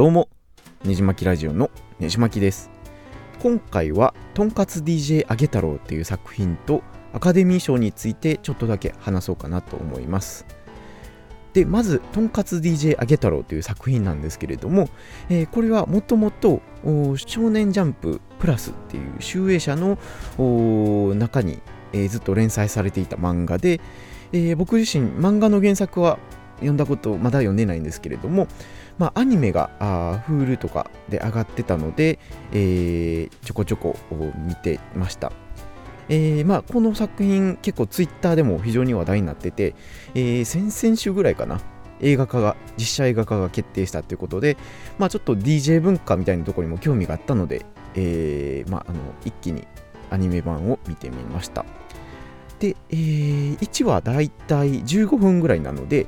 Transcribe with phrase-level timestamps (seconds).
[0.00, 0.30] どうも
[0.82, 2.70] ねじまきラジオのねじまきです。
[3.38, 10.46] 今回はとんかつ DJ あげ太郎っていう作品とアカデミー賞についてちょっとだけ話そうかなと思います。
[11.52, 14.88] でまずとんかつ DJ あげ太郎という作品なんですけれども、
[15.28, 16.62] えー、これはもともと
[17.16, 19.98] 少年ジャンププラスっていう集英社の
[21.14, 21.60] 中に、
[21.92, 23.82] えー、ずっと連載されていた漫画で、
[24.32, 26.18] えー、僕自身漫画の原作は
[26.60, 28.46] 読んだことまだ読んでないんですけれども、
[28.98, 32.18] まあ、アニメがあ Hulu とかで上がってたので、
[32.52, 33.96] えー、ちょこちょこ
[34.46, 35.32] 見てました。
[36.10, 39.76] えーまあ、この作品結構 Twitter でも非常に話題になってて、
[40.16, 41.60] えー、先々週ぐらいかな
[42.00, 44.56] 映画化が実写映画化が決定したということで、
[44.98, 47.64] まあ、ちょっと DJ 文化みたいなところにも興味があったので、
[47.94, 49.68] えーまあ、あの一気に
[50.10, 51.64] アニメ版を見てみました
[52.60, 56.06] で、えー、1話だいたい15分ぐらいなので、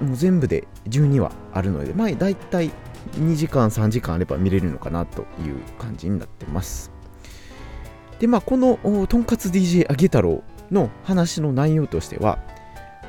[0.00, 2.70] もう全部で12話あるので、まあ、大体
[3.14, 6.90] 2時間、3時間あれば見れるのかなという感じになってます。
[8.18, 12.38] で、まあ、このとんかつ DJ あげ太郎の話の内容としては、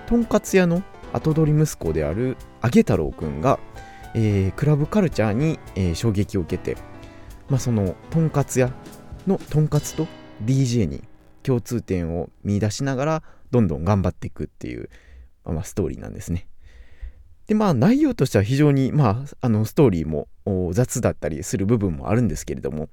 [0.07, 3.59] とんかつ屋の後取り息子であるあげ太郎くんが、
[4.13, 6.77] えー、クラブカルチャーに、えー、衝撃を受けて、
[7.49, 8.72] まあ、そのとんかつ屋
[9.25, 10.07] のとんかつと
[10.44, 11.03] DJ に
[11.44, 14.89] 共通点を見出しながらどんどん頑張っていくっていう、
[15.45, 16.47] まあ、ストーリーなんですね。
[17.48, 20.28] で、まあ内容としては非常に、まあ、あのストーリーも
[20.73, 22.90] 雑だったりする部分もあるんですけれども、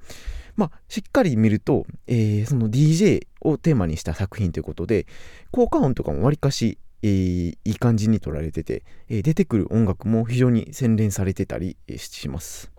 [0.56, 5.06] まあ、しっかり見ると、えー、その DJ をテーマにした作品ということで、
[5.50, 12.73] 効果音とかもわりかし、えー、いい感じに撮られてて、えー、出てくる音楽も非常に洗練されてたりします。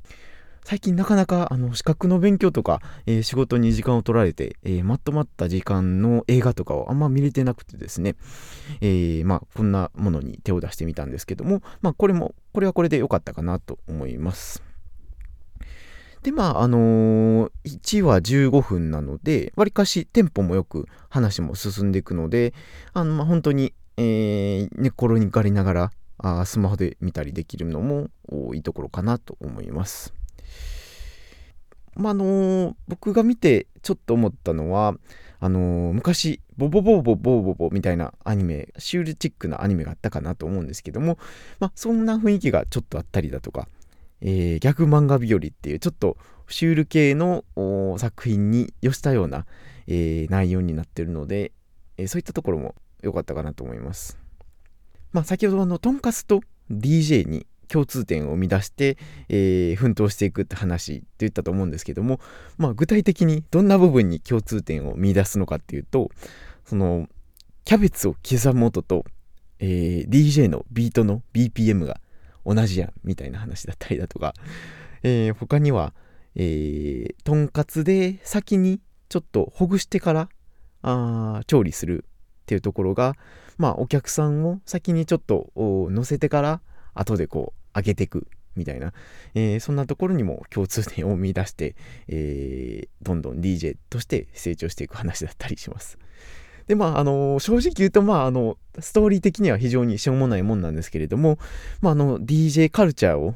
[0.66, 8.16] 最近なかなかあの資格の勉強とか、えー、仕事に時間を取られて、えー、まとまった時間の映画とかをあんま見れてなくてですね、
[8.82, 14.64] えー、まあこんなものに手を出してみたんですけども、まあこれも、これはこれで良かったかなと思います。
[16.24, 22.56] で、まあ、あのー、1話15分なので、わりかしテンポもよく話も進んでいくので、
[22.94, 28.08] あの、まあ、本当に、えー、寝転がりながら、あスマホで見たりできるのも
[28.56, 30.16] いいところかなと思います。
[31.96, 34.96] まあ、のー、僕が見てちょっと思ったのは、
[35.40, 41.18] あのー、昔、ボボボボボボボみたいなアニメ、シュールチックなアニメがあったかなと思うんですけども、
[41.60, 43.68] まあ、そんな雰囲気がちょっとあったりだとか、
[44.22, 46.18] えー、逆漫画日和っていうちょっと
[46.48, 47.44] シュール系の
[47.98, 49.46] 作品に寄したような、
[49.88, 51.52] えー、内容になってるので、
[51.98, 54.18] えー、そういったところも良かったかなと思います。
[55.12, 56.42] まあ、先ほどあのとんかつと
[56.72, 58.98] DJ に共通点を生み出して、
[59.30, 62.20] えー、奮闘していくって話って言ったと思うんですけども、
[62.58, 66.10] まあ、具体的にどんな部分に共通点を見出すのかっていうと
[66.66, 67.08] その
[67.64, 69.06] キャベツを刻む音と、
[69.60, 72.00] えー、DJ のビートの BPM が
[72.46, 74.34] 同じやんみたいな話だったりだとか、
[75.04, 75.94] えー、他には、
[76.36, 80.30] えー、とんかつで先にちょっとほぐしてから
[80.82, 82.06] あ調理する
[82.44, 83.16] っていうところが
[83.58, 86.62] まあお客さんを先にちょっと乗せてから
[86.96, 88.94] 後でこう上げていくみたいな、
[89.34, 91.76] えー、そんなところにも共通点を見出して、
[92.08, 96.00] えー、どんどん DJ として成長していく話だったりします。
[96.68, 101.38] で、まあ、あの、正直言うと、まあ、あの、ストーリー的には非常にしょうもないもんなんですけれども、
[101.82, 103.36] まあ、あの、DJ カルチャーを、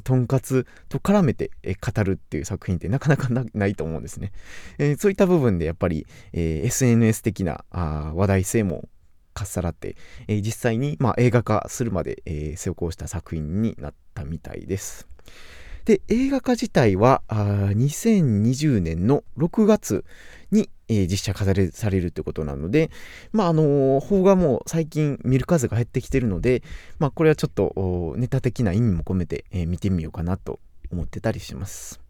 [0.00, 4.32] とんかつと絡めて語るっていう作品ってなかなかないと思うんですね。
[4.78, 8.88] えー、そういった部分でやっぱり、え、SNS 的なあ話題性も
[9.34, 9.96] かっさらって、
[10.28, 15.06] えー、実際に、まあ、映画化するまで、えー、成功した作品になったみたいです。
[15.84, 17.34] で、映画化自体はあ
[17.74, 20.04] 2020年の6月
[20.50, 22.90] に、えー、実写化されされるということなので、
[23.32, 26.62] まあ、あの、邦画も最近見る数が減ってきてるので、
[26.98, 30.58] まあ、これはちょっとネタ的な意味も込めて、え、見てみようかなと
[30.90, 32.00] 思ってたりします。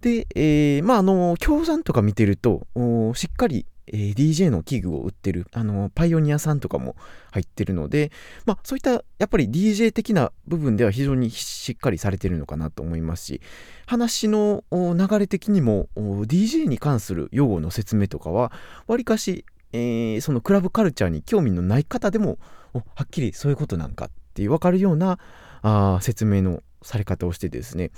[0.00, 2.66] で、えー、まあ、あのー、協賛とか見てると、
[3.14, 6.96] しっかりえー、DJ の器具を売ってる、あの、パイオニアさんとかも
[7.30, 8.10] 入ってるので、
[8.46, 13.40] まあ、そういった、やっぱり DJ 的な部分では非常にしっかりされてるのかなと思いますし、
[13.86, 18.52] 話の流れ的にも、DJ に関する用語の説明とかは、
[18.86, 22.38] わりかし、えー、そのクラブカルチャーに興味のない方でも、
[22.72, 25.18] はっきりそういうことなんかって分かるような
[25.62, 27.90] あ説明のされ方をしてですね、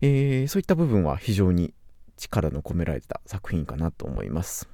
[0.00, 1.72] えー、そういった部分は非常に
[2.16, 4.68] 力の込められた作品かなと思います。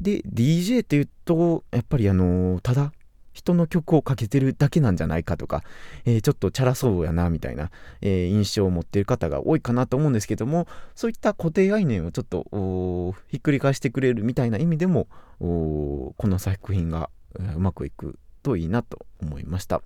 [0.00, 2.92] で DJ っていうとやっぱりあのただ
[3.34, 5.62] 人の曲をかけてるだけなんじゃないかとか、
[6.04, 7.70] えー、ちょっとチャラそうやなみたいな、
[8.00, 15.08] えー、印象を持ってる方が多いかなと思うんですけどもそういった固定概念をちょっとひっくり返してくれるみたいな意味でも
[15.40, 19.82] この作品がうまくいくといいなと思いました。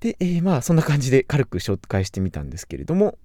[0.00, 3.18] で、えー、まあそんな感じで軽く紹介してみたんですけれども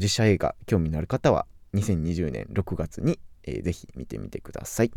[0.00, 4.90] 実写映画興味のある方は2020年6月に、えー、ぜひ見てみてください。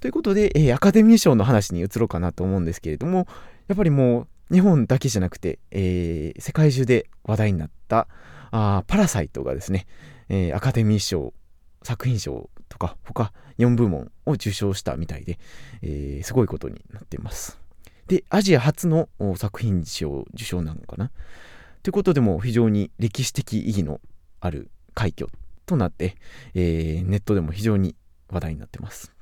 [0.00, 3.26] ということで、えー、アカデミー賞の話に移ろうかなと思うんですけれども
[3.68, 8.08] やっぱりもう日本だけじゃなくて、えー、世界中で話題になった
[8.50, 9.86] あパラサイトがですね、
[10.28, 11.34] えー、アカデミー賞
[11.82, 15.38] 作品賞とか他4部門を受賞したみたいで、
[15.82, 17.60] え、すごいことになっています。
[18.06, 21.10] で、アジア初の作品賞受賞なのかな？
[21.82, 24.00] ということでも非常に歴史的意義の
[24.40, 25.30] ある快挙
[25.70, 26.16] となって、
[26.54, 27.96] えー、ネットでも非常に
[28.28, 29.12] 話題になってます。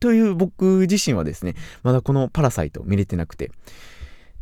[0.00, 3.52] という僕自身はですね、まだこのパラサイト見れてなくて、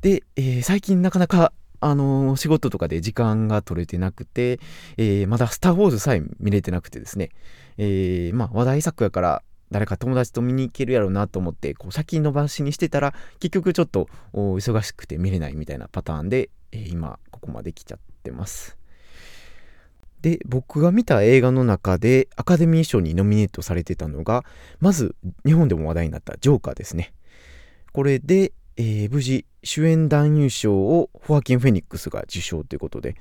[0.00, 4.60] で、えー、最近なかなかあのー、仕事とかで時間が取れてなくて、
[4.96, 7.30] えー、まだスター・ウォーズさえ見れてなくてですね、
[7.76, 18.77] え、まあ話題作やから誰か友達と見に行けるやろうなと思ってこう先延ばしにしてたら結局ちょっと忙しくて見れないみたいなパターンで、え、今ここまで来ちゃってます。
[20.22, 24.44] で僕が見た映画の中でアカデミー賞にノミネートされてたのが
[24.80, 25.14] まず
[25.46, 27.12] 日本でも話題になったジョーカーですね。
[27.92, 33.16] これで、えー、無事主演男優賞をホアキン・フェニックスが受賞ということで、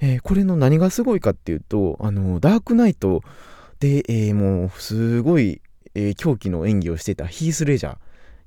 [0.00, 3.22] えー、これの何がすごいかっていうとあのダークナイト
[3.80, 5.60] で、えー、もうすごい、
[5.94, 7.96] えー、狂気の演技をしてたヒース・レジャー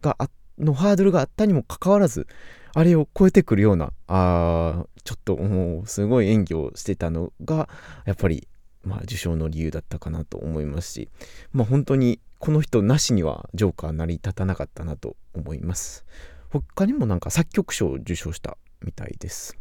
[0.02, 0.30] が
[0.60, 2.28] のハードルがあったにもかかわらず
[2.76, 7.70] あれを超えてくるようなあちょっともうすごい演技をしてたのが
[8.06, 8.48] やっぱり
[8.84, 11.10] まあ受賞の理由だったかなと思いますし
[11.54, 16.06] まあ本当にこの人なしにはジョーカー成り立たなかったなと思います。
[16.50, 19.58] 他にもなんか作曲賞を受賞したみたいです。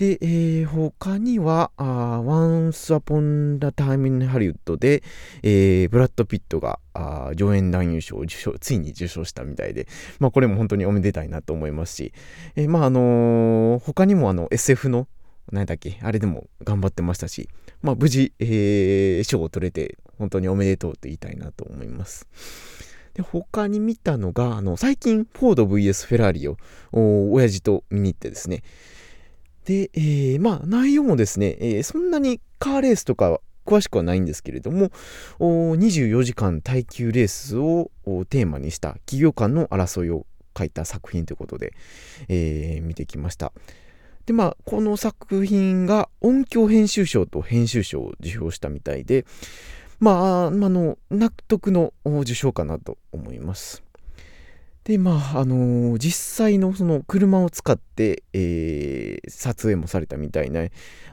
[0.00, 5.02] で、えー、他には、あ Once Upon a Time in Hollywood で、
[5.42, 9.86] えー、ブラッド・ピットがあ上演男優賞を受賞、ついに受賞したみたいで、
[10.18, 12.14] まあこれも本当におめでたいなと思いますし、
[12.56, 15.06] えー、まああのー、他にもあの SF の、
[15.52, 17.50] 何だっけ、あれでも頑張ってましたし、
[17.82, 22.26] まあ無事、えー、賞を取れて、本当におめでとうと言いたいなと思います。
[23.12, 26.56] で他に見たのが、あの最近、フォード VS フェラーリを
[26.90, 28.62] お親父と見に行ってですね、
[29.64, 34.90] で、えー、まあ内容もですね、えー、そんなにカーレースとかは詳しくはないんですけれども、
[35.38, 37.90] 24時間耐久レースを
[38.28, 40.26] テーマにした企業間の争いを
[40.56, 41.72] 書いた作品ということで、
[42.28, 43.52] えー、見てきました。
[44.26, 49.24] で、まあ、この作品が音響編集賞と編集賞を受賞したみたいで、
[49.98, 53.82] まあ、あの、納得の受賞かなと思います。
[54.90, 60.66] で、まあ、あのー、実際のその車を使って、えー、撮影もされたみたいな、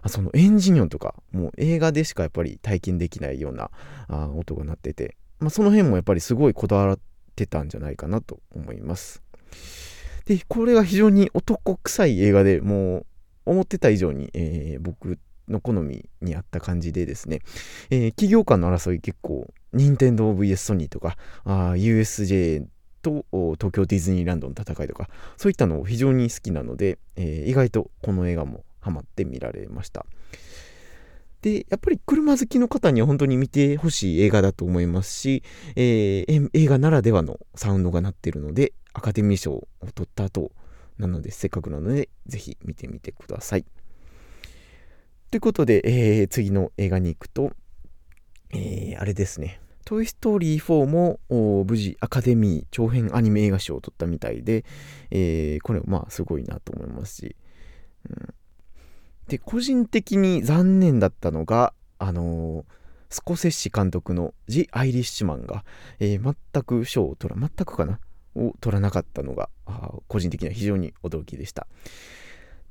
[0.07, 3.69] そのエンジン音とか、もう映画でしかやっぱり体験できないような
[4.07, 6.99] あ音が鳴ってて、まあ、その辺もやっぱりすごいこだわっ
[7.35, 9.21] てたんじゃないかなと思います。
[10.25, 13.05] で、これが非常に男臭い映画でもう
[13.45, 17.41] 思ってた以上に、えー、僕の好みに合った感じでですね、
[17.91, 21.15] えー、企業間の争い結構、任天堂 VS ソニーとか、
[21.45, 22.65] USJ
[23.07, 30.05] と東京ディズニーランドの戦いとかそういったのを非常に好きなので、えー、意外とこの映画もハマって見られました。
[31.41, 35.43] でやっぱり車好きの方には本当に見てほしい映画だと思いますし、
[35.75, 40.51] えー、映画ならではのサウンドが鳴ってるのでアカデミー賞を取った後
[40.97, 43.65] なのでせっかくなのでぜひ見てみてください。
[45.29, 47.51] ということで、えー、次の映画に行くと、
[48.51, 49.61] えー、あれですね。
[49.87, 51.21] トイ・ストーリー4も
[51.63, 54.65] 無事アカデミー長編アニメ映画賞を取ったみたいで、
[55.11, 57.37] えー、これまあすごいなと思いますし、
[58.09, 58.33] うん、
[59.29, 62.65] で個人的に残念だったのがあのー、
[63.09, 65.63] スコセッシ監督の「ジ・アイリッシュマンが」
[65.99, 68.01] えー、全く賞を取ら全くかな
[68.35, 69.49] を取らなかったのが
[70.09, 71.65] 個人的には非常に驚きでした。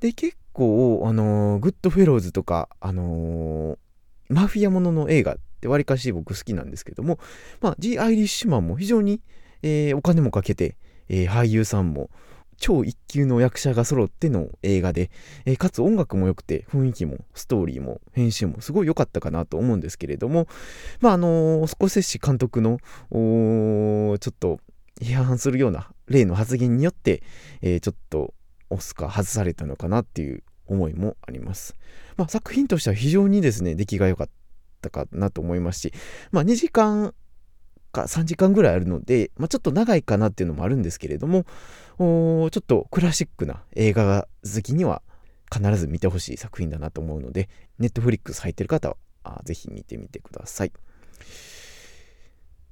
[0.01, 3.79] で結構あのグッドフェローズとかあの
[4.29, 7.19] マフィアものの映画ってわりかし僕好きなんですけども、
[7.61, 9.21] まあ、ジ・アイリッシュマンも非常に、
[9.63, 10.77] えー、お金もかけて、
[11.09, 12.11] えー、俳優さんも
[12.59, 15.11] 超一級の役者が揃っての映画で、
[15.45, 20.47] えー、かつ音楽も良くて雰囲気もストーリーも編集もすごい良かったかなと思うんですけれども
[21.01, 22.79] まああのー、スコセッシ監督の
[23.11, 24.61] ちょっと
[25.01, 27.23] 批判するような例の発言によって、
[27.61, 28.33] えー、ちょっと
[28.71, 31.77] オスカー外されたのかなっていう思いもあります。
[32.17, 34.29] まあ、作品としては非常にですね出来が良かっ
[34.77, 35.93] ったかなと思いますし、
[36.31, 37.15] まあ、2時間
[37.93, 41.45] か3時間ぐらいあるので、まあ、ちょっと長いかなっていうのもあるんですけれども
[41.99, 45.03] ちょっとクラシックな映画好きには
[45.53, 50.73] 必ず見てほしい作品だなと思うのでネットフリックス入ってる方はぜひ見てみてください。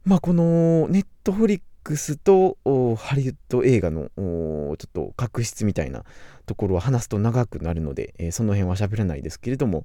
[0.05, 2.59] まあこのネットフリックスと
[2.97, 6.05] ハリウッド映画のちょっと確執みたいな
[6.47, 9.85] ところは話すと長くなるので、えー、その辺は喋らないですけれども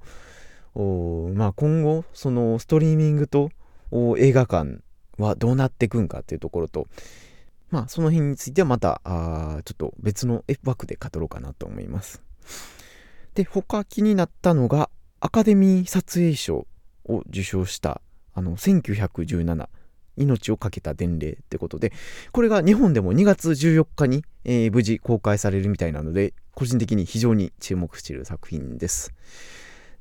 [0.76, 3.50] まあ、今後そのストリーミングと
[4.18, 4.80] 映画館
[5.18, 6.88] はどうなっていくんかっていうところと
[7.70, 12.22] まあその辺についてはまたあちょっと別の枠で語ろうかなと思います
[13.34, 16.68] で他気になったのがアカデミー撮影賞
[17.06, 18.02] を受賞した
[18.34, 19.68] あの1917
[20.26, 21.94] 命を懸けた伝令ってことで、
[22.32, 29.14] これが日本でも2月14日に、えー、無事公開されるみたいなので、個人的に非常に注目している作品です。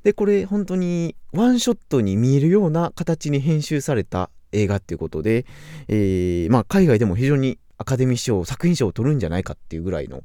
[0.03, 5.45] で、これ本当にワンショットに見えるような形に編集された映画っていうことで、
[5.87, 10.23] えー、まあ、海外でも非常にアカデミー賞、作品賞を取るんじゃないかっていうぐらいの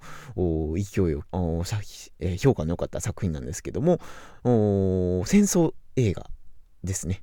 [0.77, 1.23] 勢いを、
[2.39, 4.01] 評価の良かった作品なんですけども、
[4.45, 6.29] 戦争映画
[6.83, 7.23] ですね。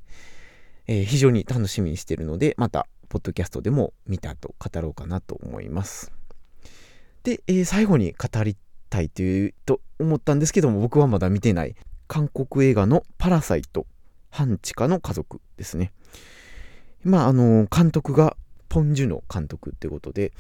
[0.88, 6.14] えー、非常に楽しみにしているので、また、ポッドキャストでも見たと語ろうかなと思います。
[7.24, 8.56] で、えー、最後に語り
[8.90, 11.76] たいというと思ったんですけども、僕はまだ見てない
[12.12, 13.88] 韓国映画のパラサイト、
[14.30, 15.94] 半地下の家族ですね。
[17.06, 18.36] まあ、あの、監督が
[18.68, 20.34] ポン・ジュノ監督ってことで、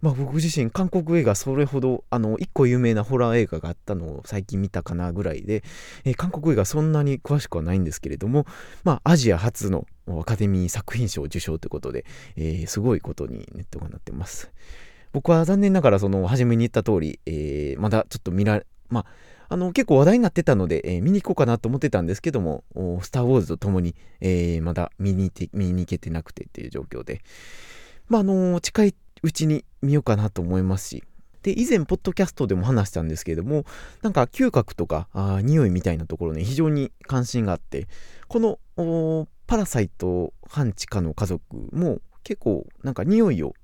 [0.00, 5.64] まあ、僕自身韓国映画それほどあの1個有名なホラー映画があったのを最近見たかなぐらいで、
[6.04, 8.46] えー、韓国映画そんなに詳しくはないんですけれども、
[8.84, 12.04] まあ、アジア初のアカデミー作品賞受賞ということで、
[12.36, 14.52] えー、すごいことにネットがなってます。
[15.10, 19.06] 僕は残念ながらその初めに言った通り、えー、まだちょっと見られ、まあ、
[19.48, 22.64] あの結構話題になってたので、えー、見に行こうかなと思ってたんですけども、
[23.02, 27.22] スター・ウォーズと共に、えー、まだ見に見に行けてなくてっていう状況で、
[28.08, 31.04] まあ、あの近いうちに見ようかなと思いますし、
[31.42, 33.64] で、以前、ポッドキャストでも話したんですけれども、
[34.02, 37.86] なんか嗅覚とか、あ匂いみたいなところに非常に関心があって、
[38.28, 38.40] こ
[38.76, 43.54] の、パラサイト半地下の家族も結構、なんか匂いを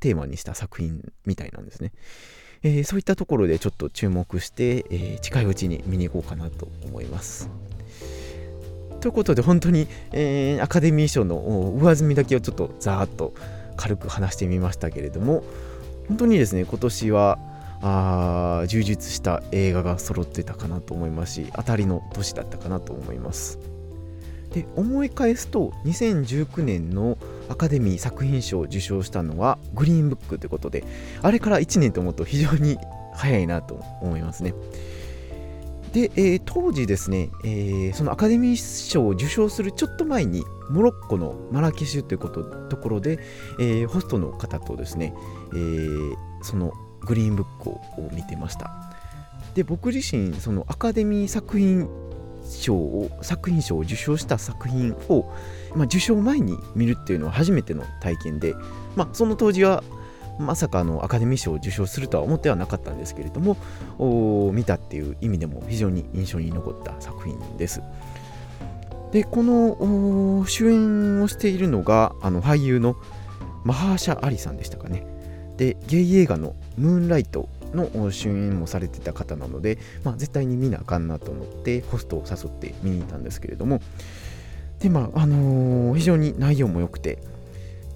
[0.00, 1.92] テーマにした作品みたいなんですね。
[2.64, 7.50] えー、そういったところでちょっと注目して、えー、近いうちに見に行こうかなと思います。
[9.00, 13.34] ということで本当に、えー、アカデミー賞の上積みだけをちょっとざーっと
[13.76, 15.42] 軽く話してみましたけれども
[16.06, 17.38] 本当にですね今年は
[17.80, 23.58] あ充実した映画が揃ってたかなと思いますし当たりの年だったかなと思います
[24.52, 30.84] で思い返すと2019年のアカデミー作品賞を受賞したのはグリーンブックということで
[31.22, 32.78] あれから1年と思うと非常に
[33.14, 34.54] 早いなと思いますね。
[35.92, 43.18] で、えー、当時ですね、えー、そのアカデミー賞を受賞するちょっと前にモロッコのマラケシュということところで、
[43.60, 45.12] えー、ホストの方とですね、
[45.52, 46.72] えー、その
[47.02, 47.80] グリーンブックを
[48.12, 48.70] 見てました。
[49.54, 51.86] で僕自身そのアカデミー作品
[52.44, 55.32] 賞を作品賞を受賞した作品を、
[55.74, 58.54] まあ、受賞前に見るっていうのは初めての体験で、
[58.96, 59.82] まあ、その当時は
[60.38, 67.82] まさかのアカデミー賞を受賞するとは思ってはなかったんですけれども見たっていう意味でも非常に印象に残った作品です。
[69.12, 72.96] でこの主演をしているのがあの俳優の
[73.62, 75.06] マハーシャ・アリさんでしたかね。
[75.58, 83.80] でゲイ映画の「ムーンライト」の主演もされてた方なので、まあ、絶対に見なあかんなと思ってホストを誘って見に行ったんですけれども
[84.80, 87.22] でまああのー、非常に内容も良くて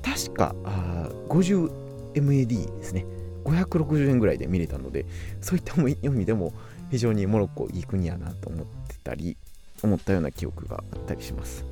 [0.03, 0.55] 確か
[1.29, 3.05] 50MAD ですね
[3.45, 5.07] 560円ぐらいで見れたので
[5.41, 6.53] そういった意味でも
[6.91, 9.37] 非常にモロッコいい国やなと思ってたり
[9.83, 11.65] 思ったような記憶があったりします。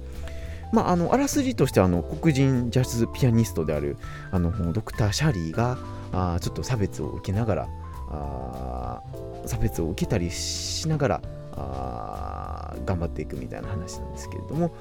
[0.72, 3.96] まあ、あのあらすじとしてあの黒人ジャズピアニストである
[4.32, 5.78] あのドクター・シャーリーが
[6.12, 7.68] あちょっと差別を受けながら
[8.14, 9.02] あ
[9.46, 11.20] 差別を受けたりしながら
[11.56, 14.74] あ頑張っていくみたいな話なんですけれども、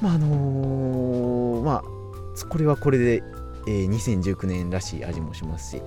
[0.00, 3.22] まああのー、まあ、これはこれで、
[3.66, 5.82] えー、2019年らしい味もしますし、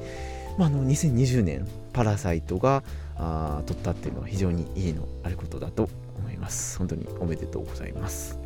[0.57, 2.83] まあ、の2020年パラサイトが
[3.17, 6.77] が取ったっていうのは非常にいいのあることだと思います。
[6.77, 8.39] 本当におめでとうございます。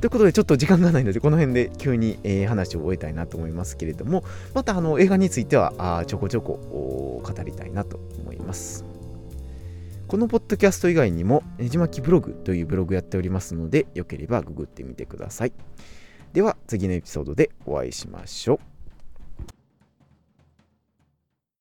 [0.00, 8.84] ということで、ちょっと時間がないので、この辺で急に、えー、話を終えたいなと思いますけれども、またあの映画についてはあちょこちょこ語りたいなと思います。
[10.08, 15.52] このポッドキャスト以外にも、ねじまきブログというブログやっておりますので、よければググってみてください。
[16.32, 18.79] では、次のエピソードでお会いしましょう。